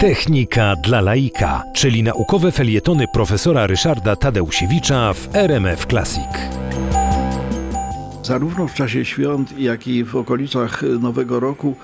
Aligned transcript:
Technika 0.00 0.76
dla 0.76 1.00
laika, 1.00 1.62
czyli 1.74 2.02
naukowe 2.02 2.52
felietony 2.52 3.04
profesora 3.12 3.66
Ryszarda 3.66 4.16
Tadeusiewicza 4.16 5.12
w 5.12 5.36
RMF 5.36 5.86
Classic. 5.86 6.28
Zarówno 8.22 8.68
w 8.68 8.74
czasie 8.74 9.04
świąt, 9.04 9.58
jak 9.58 9.88
i 9.88 10.04
w 10.04 10.16
okolicach 10.16 10.82
Nowego 11.00 11.40
Roku, 11.40 11.76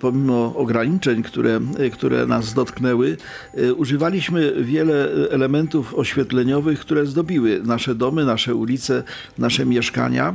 pomimo 0.00 0.54
ograniczeń, 0.56 1.22
które, 1.22 1.60
e, 1.78 1.90
które 1.90 2.26
nas 2.26 2.54
dotknęły, 2.54 3.16
e, 3.54 3.74
używaliśmy 3.74 4.52
wiele 4.62 5.08
elementów 5.30 5.94
oświetleniowych, 5.94 6.80
które 6.80 7.06
zdobiły 7.06 7.60
nasze 7.64 7.94
domy, 7.94 8.24
nasze 8.24 8.54
ulice, 8.54 9.02
nasze 9.38 9.66
mieszkania. 9.66 10.34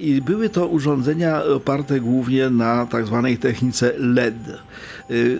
I 0.00 0.22
były 0.22 0.48
to 0.48 0.66
urządzenia 0.66 1.44
oparte 1.44 2.00
głównie 2.00 2.50
na 2.50 2.86
tak 2.86 3.06
zwanej 3.06 3.38
technice 3.38 3.92
LED. 3.98 4.34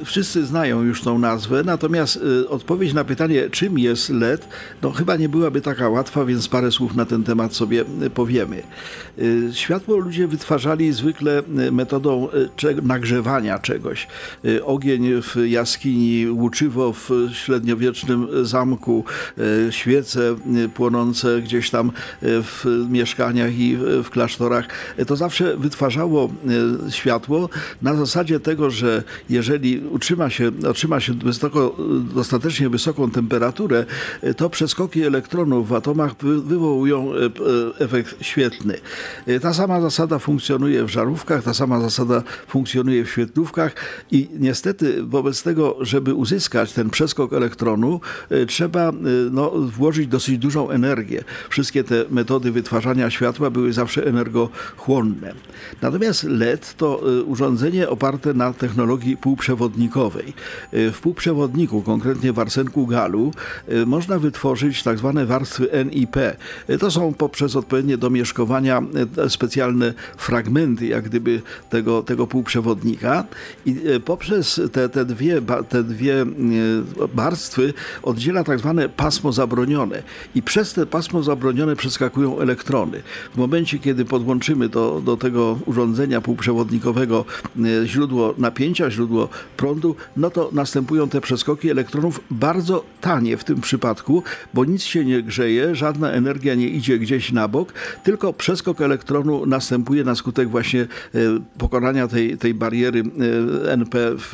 Wszyscy 0.04 0.46
znają 0.46 0.82
już 0.82 1.02
tą 1.02 1.18
nazwę, 1.18 1.62
natomiast 1.64 2.20
odpowiedź 2.48 2.92
na 2.92 3.04
pytanie, 3.04 3.50
czym 3.50 3.78
jest 3.78 4.10
LED, 4.10 4.48
no 4.82 4.90
chyba 4.90 5.16
nie 5.16 5.28
byłaby 5.28 5.60
taka 5.60 5.88
łatwa, 5.88 6.24
więc 6.24 6.48
parę 6.48 6.72
słów 6.72 6.96
na 6.96 7.04
ten 7.04 7.24
temat 7.24 7.54
sobie 7.54 7.84
powiemy. 8.14 8.62
Światło 9.52 9.96
ludzie 9.96 10.28
wytwarzali 10.28 10.92
zwykle 10.92 11.42
metodą 11.72 12.28
y, 12.34 12.48
czegoś. 13.62 14.06
Ogień 14.64 15.22
w 15.22 15.36
jaskini, 15.46 16.30
łuczywo 16.30 16.92
w 16.92 17.10
średniowiecznym 17.32 18.46
zamku, 18.46 19.04
świece 19.70 20.36
płonące 20.74 21.42
gdzieś 21.42 21.70
tam 21.70 21.92
w 22.22 22.86
mieszkaniach 22.90 23.58
i 23.58 23.76
w 24.04 24.10
klasztorach. 24.10 24.68
To 25.06 25.16
zawsze 25.16 25.56
wytwarzało 25.56 26.30
światło 26.90 27.48
na 27.82 27.94
zasadzie 27.94 28.40
tego, 28.40 28.70
że 28.70 29.02
jeżeli 29.30 29.78
utrzyma 29.78 30.30
się, 30.30 30.50
otrzyma 30.68 31.00
się 31.00 31.12
wysoko, 31.12 31.76
dostatecznie 32.14 32.68
wysoką 32.68 33.10
temperaturę, 33.10 33.84
to 34.36 34.50
przeskoki 34.50 35.02
elektronów 35.02 35.68
w 35.68 35.72
atomach 35.74 36.14
wywołują 36.22 37.12
efekt 37.78 38.24
świetlny. 38.24 38.74
Y, 39.28 39.40
ta 39.40 39.54
sama 39.54 39.80
zasada 39.80 40.18
funkcjonuje 40.18 40.84
w 40.84 40.88
żarówkach, 40.88 41.44
ta 41.44 41.54
sama 41.54 41.80
zasada 41.80 42.22
funkcjonuje 42.46 42.97
w 43.04 43.10
świetlówkach 43.10 43.74
i 44.10 44.28
niestety 44.38 45.02
wobec 45.02 45.42
tego, 45.42 45.76
żeby 45.80 46.14
uzyskać 46.14 46.72
ten 46.72 46.90
przeskok 46.90 47.32
elektronu, 47.32 48.00
y, 48.32 48.46
trzeba 48.46 48.90
y, 48.90 48.94
no, 49.30 49.50
włożyć 49.50 50.06
dosyć 50.06 50.38
dużą 50.38 50.70
energię. 50.70 51.24
Wszystkie 51.50 51.84
te 51.84 52.04
metody 52.10 52.52
wytwarzania 52.52 53.10
światła 53.10 53.50
były 53.50 53.72
zawsze 53.72 54.06
energochłonne. 54.06 55.34
Natomiast 55.82 56.24
LED 56.24 56.74
to 56.76 57.02
urządzenie 57.26 57.88
oparte 57.88 58.34
na 58.34 58.52
technologii 58.52 59.16
półprzewodnikowej. 59.16 60.32
W 60.72 60.98
półprzewodniku, 61.02 61.82
konkretnie 61.82 62.32
w 62.32 62.38
arsenku 62.38 62.86
galu, 62.86 63.32
można 63.86 64.18
wytworzyć 64.18 64.82
tak 64.82 64.98
zwane 64.98 65.26
warstwy 65.26 65.68
NIP. 65.84 66.16
To 66.80 66.90
są 66.90 67.14
poprzez 67.14 67.56
odpowiednie 67.56 67.98
domieszkowania 67.98 68.82
specjalne 69.28 69.94
fragmenty, 70.16 70.86
jak 70.86 71.04
gdyby 71.04 71.42
tego, 71.70 72.02
tego 72.02 72.26
półprzewodnika 72.26 72.87
i 73.66 73.76
e, 73.86 74.00
poprzez 74.00 74.60
te, 74.72 74.88
te, 74.88 75.04
dwie, 75.04 75.42
te 75.68 75.84
dwie 75.84 76.22
e, 76.22 76.26
warstwy 77.14 77.74
oddziela 78.02 78.44
tak 78.44 78.58
zwane 78.58 78.88
pasmo 78.88 79.32
zabronione 79.32 80.02
i 80.34 80.42
przez 80.42 80.72
te 80.72 80.86
pasmo 80.86 81.22
zabronione 81.22 81.76
przeskakują 81.76 82.38
elektrony. 82.40 83.02
W 83.34 83.36
momencie, 83.36 83.78
kiedy 83.78 84.04
podłączymy 84.04 84.68
do, 84.68 85.02
do 85.04 85.16
tego 85.16 85.58
urządzenia 85.66 86.20
półprzewodnikowego 86.20 87.24
e, 87.58 87.86
źródło 87.86 88.34
napięcia, 88.38 88.90
źródło 88.90 89.28
prądu, 89.56 89.96
no 90.16 90.30
to 90.30 90.50
następują 90.52 91.08
te 91.08 91.20
przeskoki 91.20 91.70
elektronów 91.70 92.20
bardzo 92.30 92.84
tanie 93.00 93.36
w 93.36 93.44
tym 93.44 93.60
przypadku, 93.60 94.22
bo 94.54 94.64
nic 94.64 94.82
się 94.82 95.04
nie 95.04 95.22
grzeje, 95.22 95.74
żadna 95.74 96.10
energia 96.10 96.54
nie 96.54 96.68
idzie 96.68 96.98
gdzieś 96.98 97.32
na 97.32 97.48
bok, 97.48 97.72
tylko 98.04 98.32
przeskok 98.32 98.80
elektronu 98.80 99.46
następuje 99.46 100.04
na 100.04 100.14
skutek 100.14 100.48
właśnie 100.48 100.86
pokonania 101.58 102.08
tej, 102.08 102.38
tej 102.38 102.54
bariery 102.54 102.77
e, 102.86 102.92
NP 103.72 103.98
w, 104.18 104.30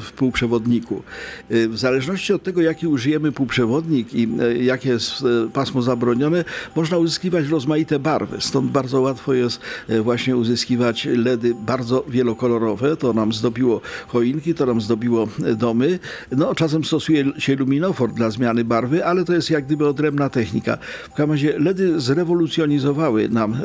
w 0.00 0.12
półprzewodniku. 0.12 1.02
E, 1.50 1.68
w 1.68 1.78
zależności 1.78 2.32
od 2.32 2.42
tego, 2.42 2.62
jaki 2.62 2.86
użyjemy 2.86 3.32
półprzewodnik 3.32 4.14
i 4.14 4.28
jakie 4.60 4.88
jest 4.88 5.24
pasmo 5.52 5.82
zabronione, 5.82 6.44
można 6.76 6.98
uzyskiwać 6.98 7.48
rozmaite 7.48 7.98
barwy. 7.98 8.36
Stąd 8.40 8.70
bardzo 8.70 9.00
łatwo 9.00 9.34
jest 9.34 9.60
właśnie 10.02 10.36
uzyskiwać 10.36 11.04
LEDy 11.04 11.54
bardzo 11.66 12.04
wielokolorowe. 12.08 12.96
To 12.96 13.12
nam 13.12 13.32
zdobiło 13.32 13.80
choinki, 14.08 14.54
to 14.54 14.66
nam 14.66 14.80
zdobiło 14.80 15.28
domy. 15.56 15.98
No, 16.32 16.54
czasem 16.54 16.84
stosuje 16.84 17.24
się 17.38 17.56
luminofor 17.56 18.12
dla 18.12 18.30
zmiany 18.30 18.64
barwy, 18.64 19.04
ale 19.04 19.24
to 19.24 19.34
jest 19.34 19.50
jak 19.50 19.64
gdyby 19.64 19.88
odrębna 19.88 20.28
technika. 20.28 20.78
W 21.04 21.08
każdym 21.08 21.30
razie 21.30 21.58
LEDy 21.58 22.00
zrewolucjonizowały 22.00 23.28
nam 23.28 23.56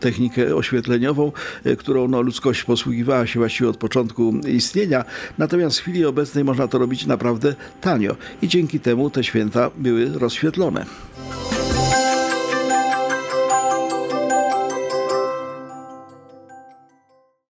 technikę 0.00 0.56
oświetleniową, 0.56 1.32
e, 1.64 1.76
którą 1.76 2.08
no, 2.08 2.22
ludzkość 2.22 2.64
posługiwała 2.64 3.26
się 3.26 3.38
właściwie 3.38 3.70
od 3.70 3.76
początku 3.78 4.34
istnienia. 4.46 5.04
Natomiast 5.38 5.78
w 5.78 5.82
chwili 5.82 6.04
obecnej 6.04 6.44
można 6.44 6.68
to 6.68 6.78
robić 6.78 7.06
naprawdę 7.06 7.54
tanio 7.80 8.16
i 8.42 8.48
dzięki 8.48 8.80
temu 8.80 9.10
te 9.10 9.24
święta 9.24 9.70
były 9.76 10.18
rozświetlone. 10.18 10.86